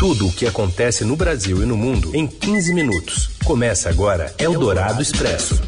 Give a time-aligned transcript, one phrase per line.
[0.00, 3.36] Tudo o que acontece no Brasil e no mundo em 15 minutos.
[3.44, 5.60] Começa agora Eldorado Expresso.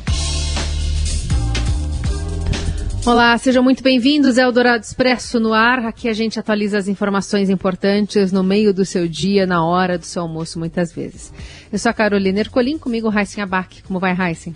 [3.04, 5.80] Olá, sejam muito bem-vindos ao Eldorado Expresso no ar.
[5.80, 10.06] Aqui a gente atualiza as informações importantes no meio do seu dia, na hora do
[10.06, 11.30] seu almoço, muitas vezes.
[11.70, 13.82] Eu sou a Carolina Ercolim, comigo Raíssen Abac.
[13.82, 14.54] Como vai, Raíssen?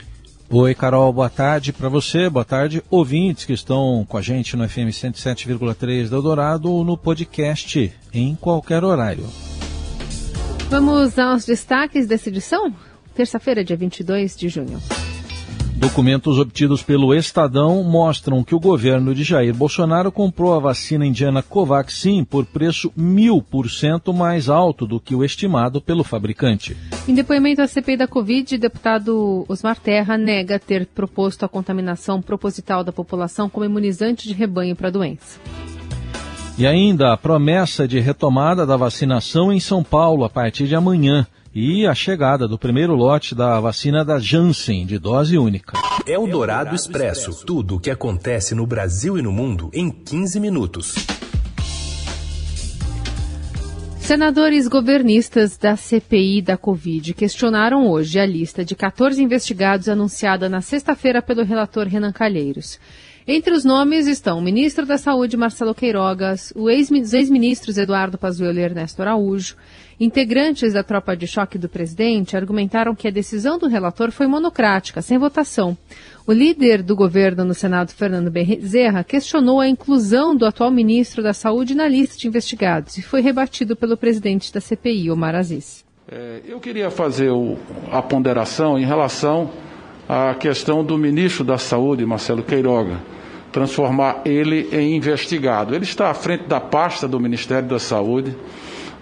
[0.48, 4.66] Oi, Carol, boa tarde para você, boa tarde, ouvintes que estão com a gente no
[4.66, 9.26] FM 107,3 da Eldorado ou no podcast em qualquer horário.
[10.68, 12.74] Vamos aos destaques dessa edição?
[13.14, 14.82] Terça-feira, dia 22 de junho.
[15.76, 21.40] Documentos obtidos pelo Estadão mostram que o governo de Jair Bolsonaro comprou a vacina indiana
[21.40, 26.76] Covaxin por preço mil por cento mais alto do que o estimado pelo fabricante.
[27.06, 32.20] Em depoimento à CPI da Covid, o deputado Osmar Terra nega ter proposto a contaminação
[32.20, 35.38] proposital da população como imunizante de rebanho para a doença.
[36.58, 41.26] E ainda a promessa de retomada da vacinação em São Paulo a partir de amanhã
[41.54, 45.78] e a chegada do primeiro lote da vacina da Janssen de dose única.
[46.06, 47.44] É o Dourado Expresso.
[47.44, 50.94] Tudo o que acontece no Brasil e no mundo em 15 minutos.
[53.98, 60.62] Senadores governistas da CPI da Covid questionaram hoje a lista de 14 investigados anunciada na
[60.62, 62.78] sexta-feira pelo relator Renan Calheiros.
[63.28, 68.62] Entre os nomes estão o ministro da Saúde, Marcelo Queirogas, os ex-ministros Eduardo Pazuello e
[68.62, 69.56] Ernesto Araújo.
[69.98, 75.02] Integrantes da tropa de choque do presidente argumentaram que a decisão do relator foi monocrática,
[75.02, 75.76] sem votação.
[76.24, 81.32] O líder do governo no Senado, Fernando Bezerra, questionou a inclusão do atual ministro da
[81.32, 85.84] Saúde na lista de investigados e foi rebatido pelo presidente da CPI, Omar Aziz.
[86.08, 87.58] É, eu queria fazer o,
[87.90, 89.50] a ponderação em relação
[90.08, 93.15] à questão do ministro da Saúde, Marcelo Queiroga
[93.56, 95.74] transformar ele em investigado.
[95.74, 98.36] Ele está à frente da pasta do Ministério da Saúde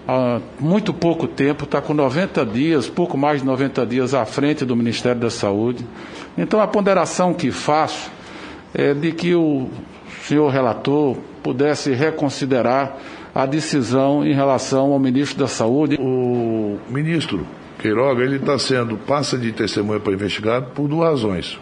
[0.07, 4.65] há muito pouco tempo, está com 90 dias, pouco mais de 90 dias à frente
[4.65, 5.85] do Ministério da Saúde.
[6.39, 8.13] Então a ponderação que faço
[8.73, 9.69] é de que o
[10.23, 12.97] senhor relator pudesse reconsiderar
[13.35, 15.97] a decisão em relação ao ministro da Saúde.
[15.99, 17.45] O ministro
[17.81, 21.59] Queiroga, ele está sendo, passa de testemunha para investigado por duas razões.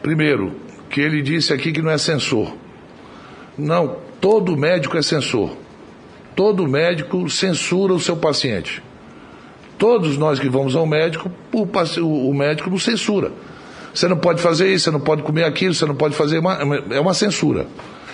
[0.00, 2.54] Primeiro, que ele disse aqui que não é censor.
[3.56, 5.56] Não, todo médico é censor.
[6.36, 8.82] Todo médico censura o seu paciente.
[9.78, 11.66] Todos nós que vamos ao médico, o,
[12.28, 13.32] o médico nos censura.
[13.92, 16.38] Você não pode fazer isso, você não pode comer aquilo, você não pode fazer.
[16.38, 16.58] Uma,
[16.90, 17.66] é uma censura.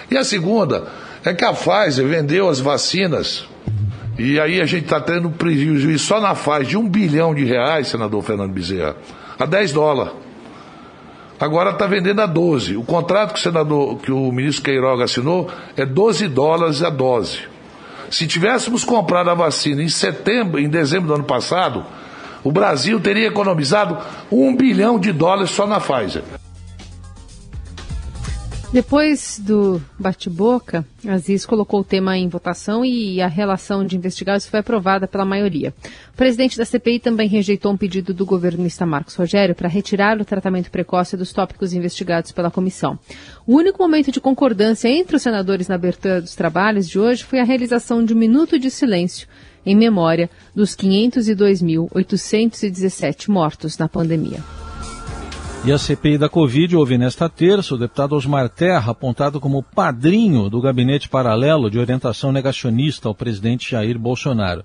[0.09, 0.87] E a segunda
[1.25, 3.47] é que a Pfizer vendeu as vacinas
[4.17, 7.89] e aí a gente está tendo prejuízo só na Pfizer de um bilhão de reais,
[7.89, 8.97] senador Fernando Bezerra,
[9.39, 10.28] a 10 dólares.
[11.41, 12.77] Agora está vendendo a 12.
[12.77, 17.41] O contrato que o senador, que o ministro Queiroga assinou é 12 dólares a dose.
[18.11, 21.85] Se tivéssemos comprado a vacina em setembro, em dezembro do ano passado,
[22.43, 23.99] o Brasil teria economizado
[24.31, 26.23] um bilhão de dólares só na Pfizer.
[28.71, 34.61] Depois do bate-boca, Aziz colocou o tema em votação e a relação de investigados foi
[34.61, 35.73] aprovada pela maioria.
[36.13, 40.25] O presidente da CPI também rejeitou um pedido do governista Marcos Rogério para retirar o
[40.25, 42.99] tratamento precoce dos tópicos investigados pela comissão.
[43.47, 47.41] O único momento de concordância entre os senadores na abertura dos trabalhos de hoje foi
[47.41, 49.27] a realização de um minuto de silêncio
[49.65, 54.68] em memória dos 502.817 mortos na pandemia.
[55.65, 60.49] E a CPI da Covid houve nesta terça o deputado Osmar Terra, apontado como padrinho
[60.49, 64.65] do gabinete paralelo de orientação negacionista ao presidente Jair Bolsonaro.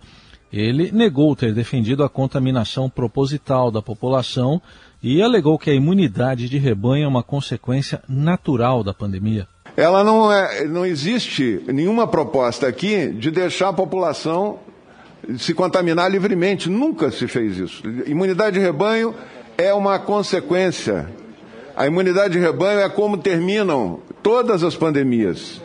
[0.52, 4.62] Ele negou ter defendido a contaminação proposital da população
[5.02, 9.48] e alegou que a imunidade de rebanho é uma consequência natural da pandemia.
[9.76, 14.60] Ela não é, não existe nenhuma proposta aqui de deixar a população
[15.38, 16.70] se contaminar livremente.
[16.70, 17.82] Nunca se fez isso.
[18.06, 19.16] Imunidade de rebanho
[19.58, 21.10] é uma consequência.
[21.76, 25.62] A imunidade de rebanho é como terminam todas as pandemias.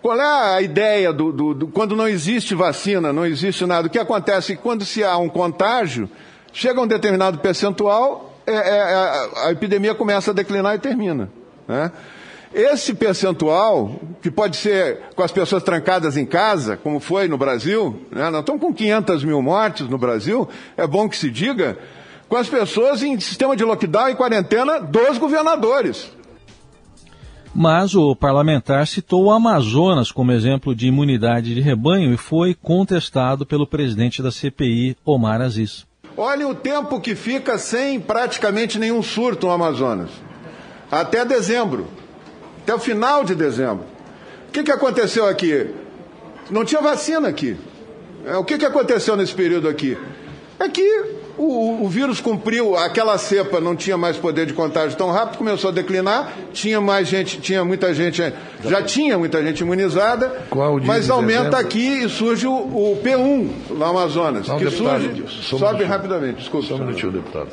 [0.00, 3.88] Qual é a ideia do, do, do, quando não existe vacina, não existe nada?
[3.88, 6.08] O que acontece quando se há um contágio,
[6.52, 11.28] chega um determinado percentual, é, é, é a epidemia começa a declinar e termina.
[11.66, 11.90] Né?
[12.54, 18.00] Esse percentual, que pode ser com as pessoas trancadas em casa, como foi no Brasil,
[18.10, 18.30] né?
[18.30, 21.76] nós estamos com 500 mil mortes no Brasil, é bom que se diga,
[22.28, 26.10] com as pessoas em sistema de lockdown e quarentena dos governadores.
[27.54, 33.46] Mas o parlamentar citou o Amazonas como exemplo de imunidade de rebanho e foi contestado
[33.46, 35.86] pelo presidente da CPI, Omar Aziz.
[36.16, 40.10] Olha o tempo que fica sem praticamente nenhum surto no Amazonas.
[40.90, 41.86] Até dezembro.
[42.62, 43.84] Até o final de dezembro.
[44.48, 45.68] O que, que aconteceu aqui?
[46.50, 47.56] Não tinha vacina aqui.
[48.24, 49.96] É, o que, que aconteceu nesse período aqui?
[50.58, 51.04] É que
[51.38, 55.70] o, o, vírus cumpriu, aquela cepa não tinha mais poder de contágio tão rápido, começou
[55.70, 58.20] a declinar, tinha mais gente, tinha muita gente,
[58.64, 60.46] já tinha muita gente imunizada,
[60.84, 65.58] mas aumenta aqui e surge o, o P1 lá no Amazonas, não, que deputado, surge,
[65.58, 66.38] sobe rapidamente.
[66.38, 66.66] Desculpa.
[66.66, 67.48] Só um minutinho, deputado.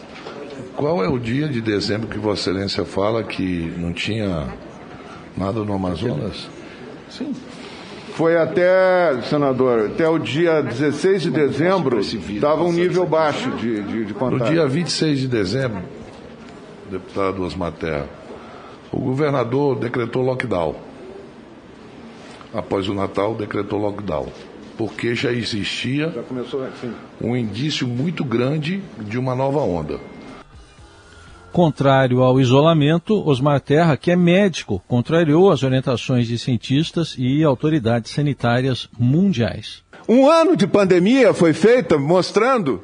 [0.76, 4.48] Qual é o dia de dezembro que Vossa Excelência fala que não tinha
[5.38, 6.50] nada no Amazonas?
[7.10, 7.34] Sim.
[8.16, 14.06] Foi até, senador, até o dia 16 de dezembro, estava um nível baixo de, de,
[14.06, 14.14] de.
[14.14, 15.84] No dia 26 de dezembro,
[16.90, 18.08] deputado Osmar Terra,
[18.90, 20.76] o governador decretou lockdown.
[22.54, 24.28] Após o Natal, decretou lockdown.
[24.78, 26.66] Porque já existia já começou,
[27.22, 30.00] um indício muito grande de uma nova onda.
[31.56, 38.12] Contrário ao isolamento, Osmar Terra, que é médico, contrariou as orientações de cientistas e autoridades
[38.12, 39.82] sanitárias mundiais.
[40.06, 42.84] Um ano de pandemia foi feito mostrando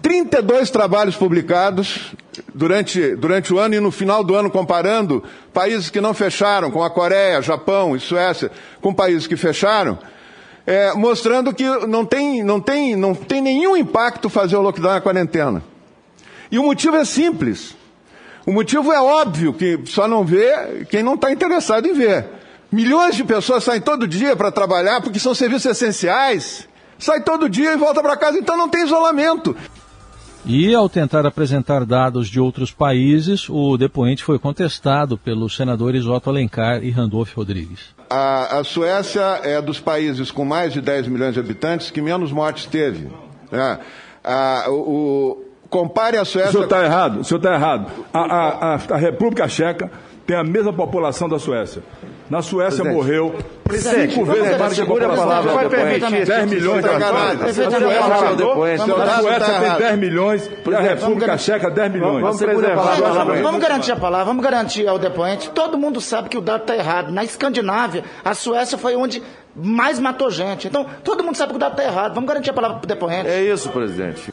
[0.00, 2.12] 32 trabalhos publicados
[2.54, 6.84] durante, durante o ano e no final do ano comparando países que não fecharam, com
[6.84, 9.98] a Coreia, Japão e Suécia, com países que fecharam,
[10.64, 15.00] é, mostrando que não tem, não, tem, não tem nenhum impacto fazer o lockdown na
[15.00, 15.60] quarentena.
[16.52, 17.81] E o motivo é simples.
[18.46, 22.26] O motivo é óbvio, que só não vê quem não está interessado em ver.
[22.70, 26.68] Milhões de pessoas saem todo dia para trabalhar porque são serviços essenciais.
[26.98, 29.54] Sai todo dia e volta para casa, então não tem isolamento.
[30.44, 36.30] E ao tentar apresentar dados de outros países, o depoente foi contestado pelos senadores Otto
[36.30, 37.94] Alencar e Randolph Rodrigues.
[38.10, 42.32] A, a Suécia é dos países com mais de 10 milhões de habitantes que menos
[42.32, 43.08] mortes teve.
[43.52, 43.78] É.
[44.24, 46.50] A, o, Compare a Suécia.
[46.50, 47.90] O senhor está errado, o senhor está errado.
[48.12, 49.90] A, a, a, a, República Checa
[50.26, 51.82] tem a mesma população da Suécia.
[52.28, 52.94] Na Suécia Presidente.
[52.94, 53.34] morreu
[53.64, 55.16] Presidente, cinco vezes mais que a população.
[55.16, 57.58] Palavra, vai permitir 10 milhões de habitantes.
[57.58, 62.20] A Suécia tem 10 milhões e a República Checa 10 milhões.
[62.22, 65.48] Vamos, vamos, vamos garantir a palavra, vamos garantir ao depoente.
[65.50, 67.10] Todo mundo sabe que o dado está errado.
[67.10, 69.22] Na Escandinávia, a Suécia foi onde
[69.56, 70.68] mais matou gente.
[70.68, 72.14] Então, todo mundo sabe que o dado está errado.
[72.14, 73.26] Vamos garantir a palavra para o depoente.
[73.26, 74.31] É isso, presidente.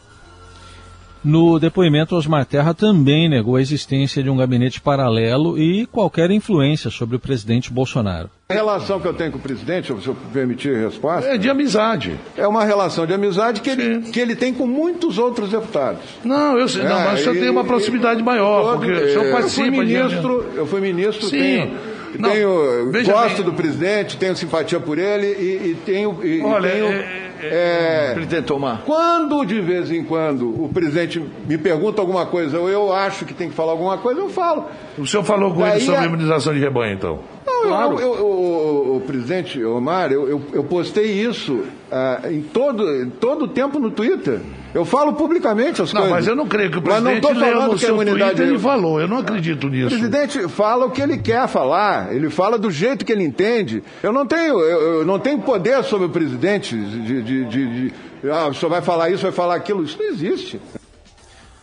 [1.24, 6.89] No depoimento, Osmar Terra também negou a existência de um gabinete paralelo e qualquer influência
[6.89, 8.30] sobre o presidente Bolsonaro.
[8.50, 11.30] A relação que eu tenho com o presidente, se eu permitir a resposta.
[11.30, 12.18] É de amizade.
[12.38, 16.01] É uma relação de amizade que, ele, que ele tem com muitos outros deputados.
[16.24, 19.10] Não, eu sei, é, não, mas o senhor tem uma proximidade maior, todo, porque o
[19.12, 19.68] senhor participa.
[19.68, 20.57] Eu fui ministro, de...
[20.57, 21.38] eu fui ministro, Sim.
[21.38, 22.00] tenho.
[22.18, 23.45] Não, tenho gosto bem.
[23.45, 26.18] do presidente, tenho simpatia por ele e, e tenho.
[26.25, 28.84] E, Olha, e tenho, é é, presidente Tomar.
[28.86, 33.34] Quando de vez em quando o presidente me pergunta alguma coisa ou eu acho que
[33.34, 34.66] tem que falar alguma coisa, eu falo.
[34.98, 37.20] O senhor falou com Daí ele sobre a imunização de rebanho, então?
[37.64, 38.00] Não, claro.
[38.00, 43.48] eu, eu, eu, o, presidente Omar, eu, eu, postei isso ah, em todo, todo o
[43.48, 44.40] tempo no Twitter.
[44.74, 46.18] Eu falo publicamente as não, coisas.
[46.20, 48.48] Mas eu não creio que o presidente mas não falando no que a imunidade Twitter,
[48.48, 49.02] ele falou.
[49.02, 49.88] Eu não acredito nisso.
[49.88, 52.14] O presidente fala o que ele quer falar.
[52.14, 53.84] Ele fala do jeito que ele entende.
[54.04, 57.94] Eu não tenho, eu, eu não tenho poder sobre o presidente de, de, de, de
[58.32, 59.84] ah, o senhor vai falar isso, vai falar aquilo.
[59.84, 60.60] Isso não existe.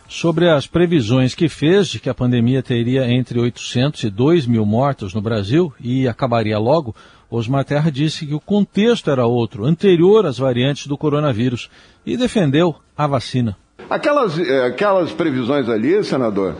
[0.07, 4.65] Sobre as previsões que fez de que a pandemia teria entre 800 e 2 mil
[4.65, 6.95] mortos no Brasil e acabaria logo,
[7.29, 11.69] Osmar Terra disse que o contexto era outro, anterior às variantes do coronavírus,
[12.05, 13.57] e defendeu a vacina.
[13.89, 16.55] Aquelas, eh, aquelas previsões ali, senador,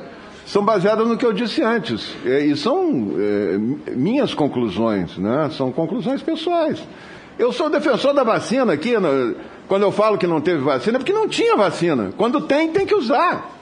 [0.45, 2.15] são baseadas no que eu disse antes.
[2.25, 3.57] E são é,
[3.95, 5.49] minhas conclusões, né?
[5.51, 6.81] são conclusões pessoais.
[7.39, 8.93] Eu sou defensor da vacina aqui,
[9.67, 12.11] quando eu falo que não teve vacina, é porque não tinha vacina.
[12.17, 13.57] Quando tem, tem que usar.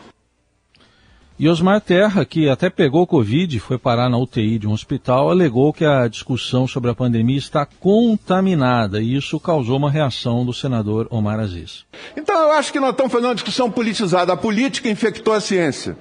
[1.38, 5.30] E Osmar Terra, que até pegou Covid e foi parar na UTI de um hospital,
[5.30, 10.54] alegou que a discussão sobre a pandemia está contaminada e isso causou uma reação do
[10.54, 11.86] senador Omar Aziz.
[12.16, 14.32] Então eu acho que nós estamos fazendo uma discussão politizada.
[14.32, 15.98] A política infectou a ciência.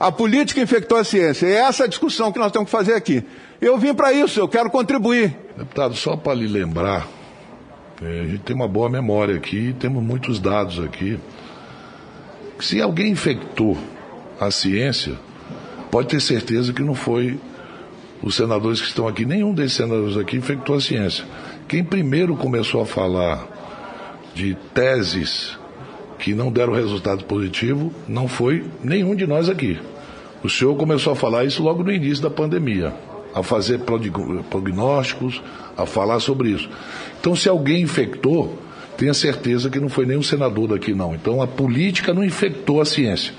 [0.00, 1.46] A política infectou a ciência.
[1.46, 3.24] É essa a discussão que nós temos que fazer aqui.
[3.64, 5.34] Eu vim para isso, eu quero contribuir.
[5.56, 7.08] Deputado, só para lhe lembrar,
[8.02, 11.18] é, a gente tem uma boa memória aqui, temos muitos dados aqui.
[12.60, 13.78] Se alguém infectou
[14.38, 15.14] a ciência,
[15.90, 17.40] pode ter certeza que não foi
[18.22, 21.24] os senadores que estão aqui, nenhum desses senadores aqui infectou a ciência.
[21.66, 23.48] Quem primeiro começou a falar
[24.34, 25.58] de teses
[26.18, 29.78] que não deram resultado positivo não foi nenhum de nós aqui.
[30.42, 32.92] O senhor começou a falar isso logo no início da pandemia,
[33.34, 33.80] a fazer
[34.48, 35.42] prognósticos,
[35.76, 36.68] a falar sobre isso.
[37.20, 38.58] Então, se alguém infectou,
[38.96, 41.14] tenha certeza que não foi nenhum senador daqui, não.
[41.14, 43.34] Então, a política não infectou a ciência.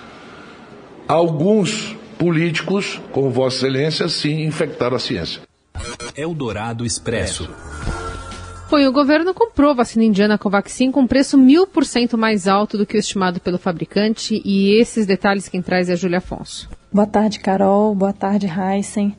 [1.08, 5.42] Alguns políticos, como Vossa Excelência, sim infectaram a ciência.
[6.16, 7.50] Eldorado Expresso.
[8.70, 12.78] Bom, o governo comprou a vacina indiana Covaxin com preço mil por cento mais alto
[12.78, 16.68] do que o estimado pelo fabricante e esses detalhes quem traz é a Júlia Afonso.
[16.92, 17.94] Boa tarde, Carol.
[17.94, 19.16] Boa tarde, Heisen.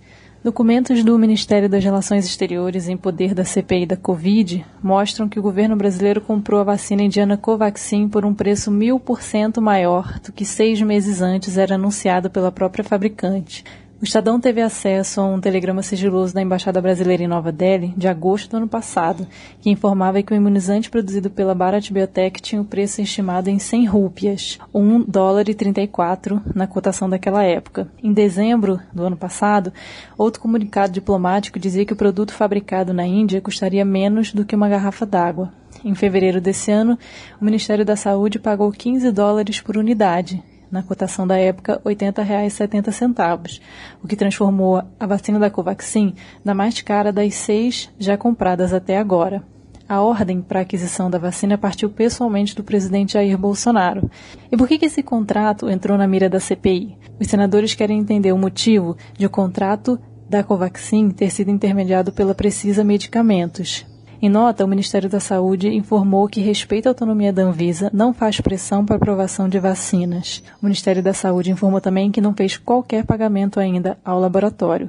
[0.46, 5.42] Documentos do Ministério das Relações Exteriores em poder da CPI da Covid mostram que o
[5.42, 10.30] governo brasileiro comprou a vacina indiana Covaxin por um preço mil por cento maior do
[10.30, 13.64] que seis meses antes era anunciado pela própria fabricante.
[13.98, 18.06] O Estadão teve acesso a um telegrama sigiloso da Embaixada Brasileira em Nova Delhi, de
[18.06, 19.26] agosto do ano passado,
[19.58, 23.86] que informava que o imunizante produzido pela Bharat Biotech tinha o preço estimado em 100
[23.86, 27.88] rúpias, 1 dólar e 34 na cotação daquela época.
[28.02, 29.72] Em dezembro do ano passado,
[30.18, 34.68] outro comunicado diplomático dizia que o produto fabricado na Índia custaria menos do que uma
[34.68, 35.50] garrafa d'água.
[35.82, 36.98] Em fevereiro desse ano,
[37.40, 43.60] o Ministério da Saúde pagou 15 dólares por unidade, na cotação da época R$ 80,70,
[44.02, 48.98] o que transformou a vacina da Covaxin na mais cara das seis já compradas até
[48.98, 49.42] agora.
[49.88, 54.10] A ordem para a aquisição da vacina partiu pessoalmente do presidente Jair Bolsonaro.
[54.50, 56.98] E por que, esse contrato entrou na mira da CPI?
[57.20, 59.96] Os senadores querem entender o motivo de o contrato
[60.28, 63.86] da Covaxin ter sido intermediado pela Precisa Medicamentos,
[64.20, 68.40] em nota, o Ministério da Saúde informou que respeita a autonomia da Anvisa, não faz
[68.40, 70.42] pressão para aprovação de vacinas.
[70.62, 74.88] O Ministério da Saúde informou também que não fez qualquer pagamento ainda ao laboratório.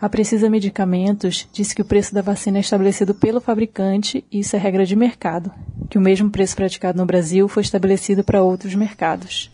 [0.00, 4.54] A Precisa Medicamentos disse que o preço da vacina é estabelecido pelo fabricante e isso
[4.54, 5.50] é regra de mercado,
[5.90, 9.50] que o mesmo preço praticado no Brasil foi estabelecido para outros mercados.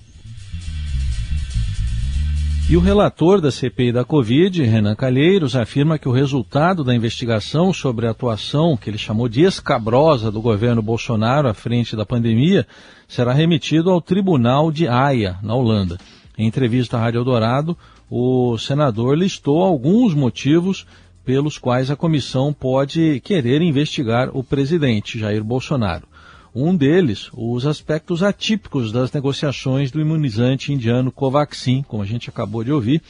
[2.67, 7.75] E o relator da CPI da Covid, Renan Calheiros, afirma que o resultado da investigação
[7.75, 12.67] sobre a atuação que ele chamou de escabrosa do governo Bolsonaro à frente da pandemia
[13.07, 15.99] será remetido ao Tribunal de Haia, na Holanda.
[16.39, 17.77] Em entrevista à Rádio Eldorado,
[18.11, 20.87] o senador listou alguns motivos
[21.23, 26.09] pelos quais a comissão pode querer investigar o presidente Jair Bolsonaro.
[26.55, 32.63] Um deles, os aspectos atípicos das negociações do imunizante indiano Covaxin, como a gente acabou
[32.63, 33.03] de ouvir,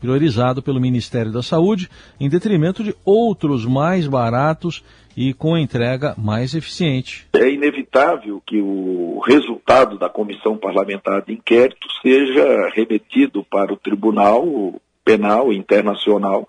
[0.00, 1.90] priorizado pelo Ministério da Saúde,
[2.20, 4.84] em detrimento de outros mais baratos
[5.16, 7.26] e com entrega mais eficiente.
[7.32, 14.80] É inevitável que o resultado da comissão parlamentar de inquérito seja remetido para o Tribunal
[15.04, 16.48] Penal Internacional,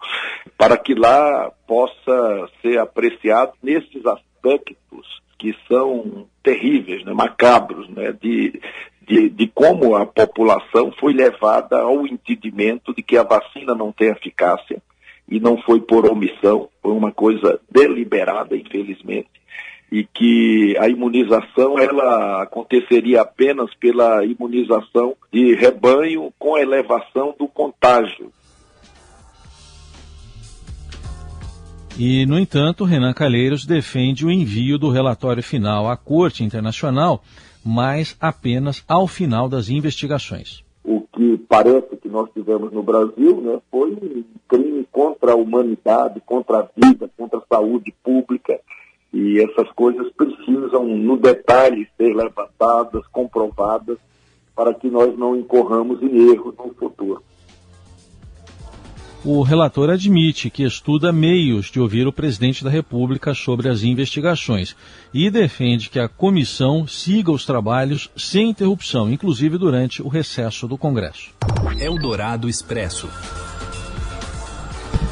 [0.56, 8.60] para que lá possa ser apreciado nesses aspectos que são terríveis, né, macabros, né, de,
[9.08, 14.10] de, de, como a população foi levada ao entendimento de que a vacina não tem
[14.10, 14.82] eficácia
[15.28, 19.30] e não foi por omissão, foi uma coisa deliberada, infelizmente,
[19.92, 28.32] e que a imunização ela aconteceria apenas pela imunização de rebanho com elevação do contágio.
[31.98, 37.22] E, no entanto, Renan Calheiros defende o envio do relatório final à Corte Internacional,
[37.64, 40.64] mas apenas ao final das investigações.
[40.84, 46.20] O que parece que nós tivemos no Brasil né, foi um crime contra a humanidade,
[46.26, 48.60] contra a vida, contra a saúde pública.
[49.14, 54.00] E essas coisas precisam, no detalhe, ser levantadas, comprovadas,
[54.56, 57.24] para que nós não incorramos em erros no futuro.
[59.26, 64.76] O relator admite que estuda meios de ouvir o presidente da República sobre as investigações
[65.14, 70.78] e defende que a comissão siga os trabalhos sem interrupção, inclusive durante o recesso do
[70.78, 71.30] Congresso.
[71.80, 73.08] Eldorado Expresso.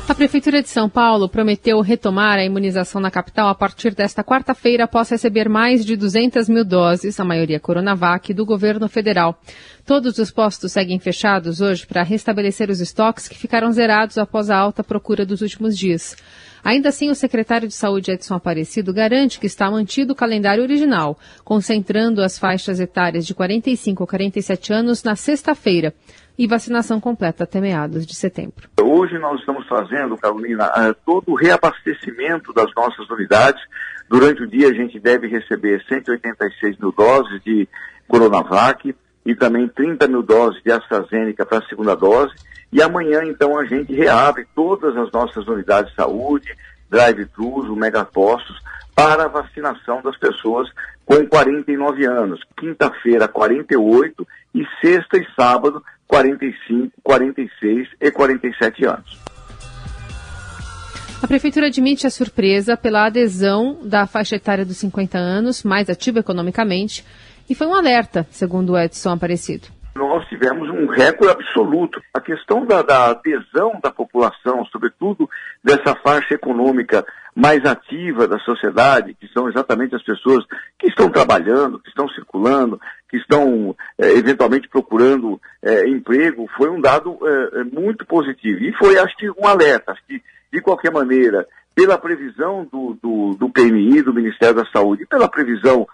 [0.09, 4.83] A Prefeitura de São Paulo prometeu retomar a imunização na capital a partir desta quarta-feira,
[4.83, 9.39] após receber mais de 200 mil doses, a maioria Coronavac, do governo federal.
[9.85, 14.57] Todos os postos seguem fechados hoje para restabelecer os estoques que ficaram zerados após a
[14.57, 16.17] alta procura dos últimos dias.
[16.63, 21.17] Ainda assim, o secretário de Saúde, Edson Aparecido, garante que está mantido o calendário original,
[21.43, 25.93] concentrando as faixas etárias de 45 a 47 anos na sexta-feira
[26.41, 28.67] e vacinação completa até meados de setembro.
[28.81, 33.61] Hoje nós estamos fazendo, Carolina, eh, todo o reabastecimento das nossas unidades.
[34.09, 37.69] Durante o dia a gente deve receber 186 mil doses de
[38.07, 42.33] Coronavac e também 30 mil doses de AstraZeneca para a segunda dose.
[42.73, 46.57] E amanhã, então, a gente reabre todas as nossas unidades de saúde,
[46.89, 48.57] drive-thrus, megapostos,
[48.95, 50.67] para a vacinação das pessoas
[51.05, 52.41] com 49 anos.
[52.57, 59.17] Quinta-feira, 48 e sexta e sábado, 45, 46 e 47 anos.
[61.23, 66.19] A Prefeitura admite a surpresa pela adesão da faixa etária dos 50 anos, mais ativa
[66.19, 67.05] economicamente,
[67.49, 69.67] e foi um alerta, segundo o Edson Aparecido.
[69.95, 72.01] Nós tivemos um recorde absoluto.
[72.13, 75.29] A questão da, da adesão da população, sobretudo
[75.63, 80.45] dessa faixa econômica mais ativa da sociedade, que são exatamente as pessoas
[80.77, 82.79] que estão trabalhando, que estão circulando,
[83.11, 88.63] que estão é, eventualmente procurando é, emprego, foi um dado é, muito positivo.
[88.63, 89.91] E foi, acho que, um alerta.
[89.91, 95.03] Acho que, de qualquer maneira, pela previsão do, do, do PMI, do Ministério da Saúde,
[95.03, 95.85] e pela previsão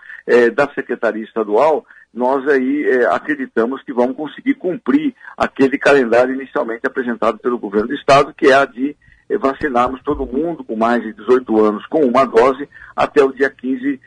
[0.55, 7.57] da Secretaria Estadual, nós aí acreditamos que vamos conseguir cumprir aquele calendário inicialmente apresentado pelo
[7.57, 8.93] governo do Estado, que é a de
[9.39, 14.01] vacinarmos todo mundo com mais de 18 anos com uma dose até o dia 15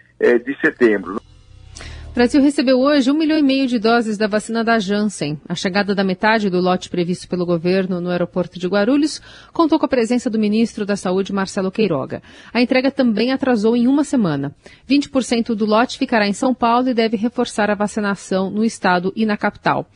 [0.45, 1.19] de setembro.
[2.11, 5.41] O Brasil recebeu hoje um milhão e meio de doses da vacina da Janssen.
[5.49, 9.87] A chegada da metade do lote previsto pelo governo no aeroporto de Guarulhos contou com
[9.87, 12.21] a presença do ministro da Saúde, Marcelo Queiroga.
[12.53, 14.53] A entrega também atrasou em uma semana.
[14.89, 19.25] 20% do lote ficará em São Paulo e deve reforçar a vacinação no estado e
[19.25, 19.87] na capital.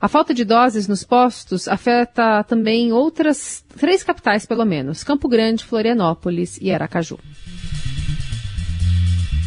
[0.00, 5.62] A falta de doses nos postos afeta também outras três capitais, pelo menos: Campo Grande,
[5.62, 7.18] Florianópolis e Aracaju.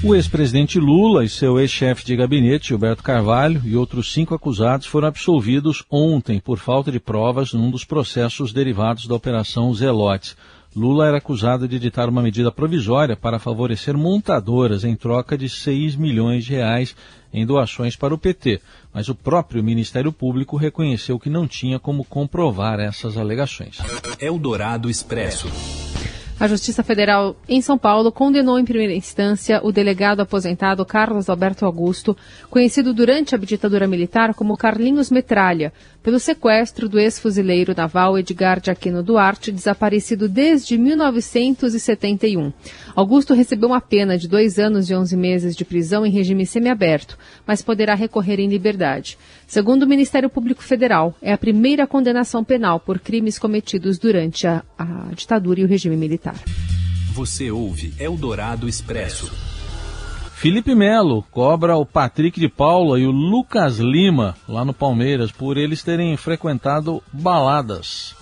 [0.06, 5.08] O ex-presidente Lula e seu ex-chefe de gabinete, Gilberto Carvalho, e outros cinco acusados foram
[5.08, 10.36] absolvidos ontem por falta de provas num dos processos derivados da Operação Zelotes.
[10.76, 15.96] Lula era acusado de editar uma medida provisória para favorecer montadoras em troca de 6
[15.96, 16.94] milhões de reais
[17.34, 18.60] em doações para o PT,
[18.94, 23.78] mas o próprio Ministério Público reconheceu que não tinha como comprovar essas alegações.
[24.20, 25.48] Eldorado Expresso.
[26.44, 31.66] A Justiça Federal em São Paulo condenou em primeira instância o delegado aposentado Carlos Alberto
[31.66, 32.18] Augusto,
[32.50, 35.72] conhecido durante a ditadura militar como Carlinhos Metralha,
[36.04, 42.52] pelo sequestro do ex-fuzileiro naval Edgar de Aquino Duarte, desaparecido desde 1971.
[42.94, 47.18] Augusto recebeu uma pena de dois anos e onze meses de prisão em regime semiaberto,
[47.48, 49.18] mas poderá recorrer em liberdade.
[49.54, 54.64] Segundo o Ministério Público Federal, é a primeira condenação penal por crimes cometidos durante a,
[54.76, 56.34] a ditadura e o regime militar.
[57.14, 59.32] Você ouve Eldorado Expresso.
[60.34, 65.56] Felipe Melo cobra o Patrick de Paula e o Lucas Lima, lá no Palmeiras, por
[65.56, 68.16] eles terem frequentado baladas.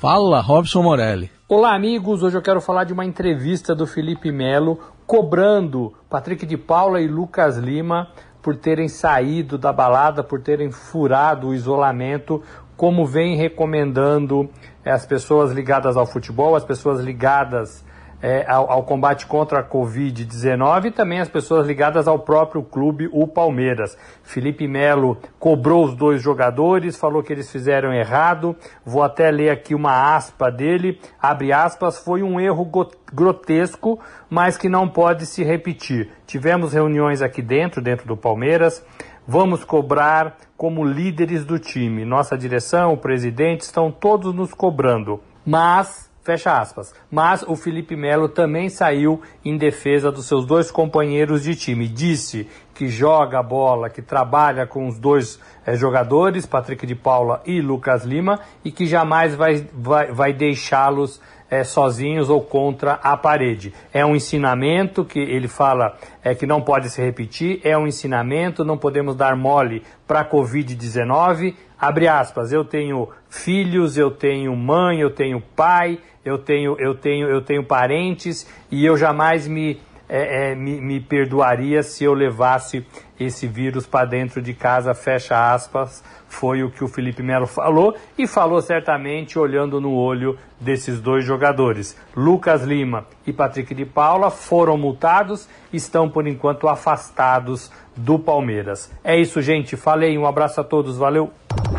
[0.00, 1.28] Fala, Robson Morelli.
[1.48, 2.22] Olá, amigos.
[2.22, 7.08] Hoje eu quero falar de uma entrevista do Felipe Melo cobrando Patrick de Paula e
[7.08, 8.08] Lucas Lima
[8.42, 12.42] por terem saído da balada, por terem furado o isolamento,
[12.76, 14.50] como vem recomendando
[14.84, 17.84] as pessoas ligadas ao futebol, as pessoas ligadas
[18.22, 23.08] é, ao, ao, combate contra a Covid-19 e também as pessoas ligadas ao próprio clube,
[23.12, 23.98] o Palmeiras.
[24.22, 28.56] Felipe Melo cobrou os dois jogadores, falou que eles fizeram errado.
[28.86, 31.00] Vou até ler aqui uma aspa dele.
[31.20, 32.70] Abre aspas, foi um erro
[33.12, 33.98] grotesco,
[34.30, 36.10] mas que não pode se repetir.
[36.24, 38.84] Tivemos reuniões aqui dentro, dentro do Palmeiras.
[39.26, 42.04] Vamos cobrar como líderes do time.
[42.04, 45.20] Nossa direção, o presidente estão todos nos cobrando.
[45.44, 46.94] Mas Fecha aspas.
[47.10, 51.88] Mas o Felipe Melo também saiu em defesa dos seus dois companheiros de time.
[51.88, 57.42] Disse que joga a bola, que trabalha com os dois é, jogadores, Patrick de Paula
[57.44, 63.16] e Lucas Lima, e que jamais vai, vai, vai deixá-los é, sozinhos ou contra a
[63.16, 63.74] parede.
[63.92, 68.64] É um ensinamento que ele fala é, que não pode se repetir, é um ensinamento,
[68.64, 71.54] não podemos dar mole para a Covid-19.
[71.78, 77.26] Abre aspas, eu tenho filhos, eu tenho mãe, eu tenho pai, eu tenho, eu tenho,
[77.28, 82.86] eu tenho parentes e eu jamais me, é, é, me, me, perdoaria se eu levasse
[83.18, 87.94] esse vírus para dentro de casa, fecha aspas, foi o que o Felipe Melo falou
[88.18, 91.96] e falou certamente olhando no olho desses dois jogadores.
[92.16, 98.90] Lucas Lima e Patrick de Paula foram multados, estão por enquanto afastados do Palmeiras.
[99.04, 99.76] É isso, gente.
[99.76, 101.30] Falei, um abraço a todos, valeu.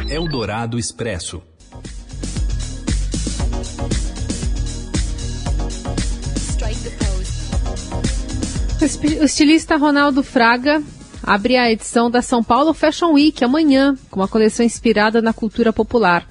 [0.10, 1.42] Eldorado Expresso.
[8.84, 10.84] O estilista Ronaldo Fraga
[11.24, 15.72] abre a edição da São Paulo Fashion Week amanhã, com uma coleção inspirada na cultura
[15.72, 16.28] popular.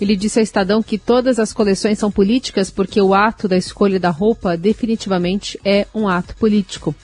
[0.00, 3.98] Ele disse ao Estadão que todas as coleções são políticas porque o ato da escolha
[3.98, 6.94] da roupa definitivamente é um ato político.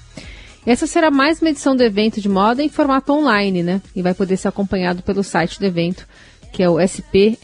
[0.65, 3.83] Essa será mais uma edição do evento de moda em formato online, né?
[3.97, 6.07] E vai poder ser acompanhado pelo site do evento,
[6.53, 7.43] que é o spfw.com.br.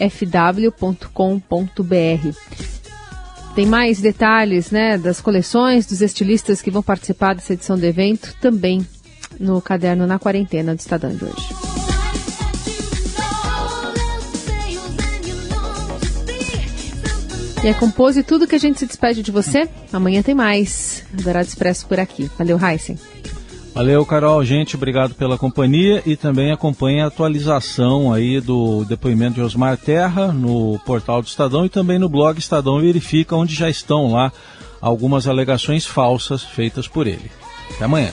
[3.59, 8.33] Tem mais detalhes né, das coleções dos estilistas que vão participar dessa edição do evento
[8.41, 8.87] também
[9.41, 11.49] no caderno Na Quarentena do Estadão de hoje.
[17.65, 19.69] E é compose tudo que a gente se despede de você.
[19.93, 21.03] Amanhã tem mais.
[21.13, 22.31] Dourado Expresso por aqui.
[22.39, 22.97] Valeu, Heisen.
[23.75, 24.45] Valeu, Carol.
[24.45, 30.33] Gente, obrigado pela companhia e também acompanhe a atualização aí do depoimento de Osmar Terra
[30.33, 34.33] no portal do Estadão e também no blog Estadão Verifica, onde já estão lá
[34.81, 37.31] algumas alegações falsas feitas por ele.
[37.71, 38.13] Até amanhã.